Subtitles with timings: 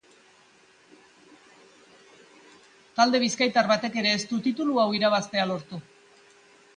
[2.99, 5.81] Talde bizkaitar batek ere ez du titulu hau irabaztea lortu.